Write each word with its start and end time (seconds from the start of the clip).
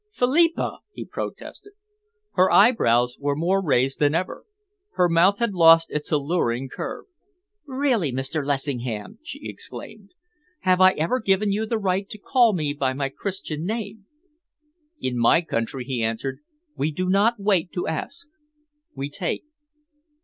"Philippa!" 0.11 0.79
he 0.93 1.05
protested. 1.05 1.73
Her 2.33 2.49
eyebrows 2.51 3.17
were 3.19 3.35
more 3.35 3.63
raised 3.63 3.99
than 3.99 4.15
ever. 4.15 4.45
Her 4.93 5.07
mouth 5.07 5.37
had 5.37 5.53
lost 5.53 5.91
its 5.91 6.11
alluring 6.11 6.69
curve. 6.69 7.05
"Really, 7.67 8.11
Mr. 8.11 8.43
Lessingham!" 8.43 9.19
she 9.21 9.41
exclaimed. 9.47 10.15
"Have 10.61 10.81
I 10.81 10.93
ever 10.93 11.19
given 11.19 11.51
you 11.51 11.67
the 11.67 11.77
right 11.77 12.09
to 12.09 12.17
call 12.17 12.53
me 12.53 12.73
by 12.73 12.93
my 12.93 13.09
Christian 13.09 13.63
name?" 13.63 14.07
"In 14.99 15.19
my 15.19 15.39
country," 15.41 15.83
he 15.85 16.03
answered, 16.03 16.39
"we 16.75 16.91
do 16.91 17.07
not 17.07 17.35
wait 17.39 17.71
to 17.73 17.85
ask. 17.85 18.27
We 18.95 19.07
take." 19.07 19.43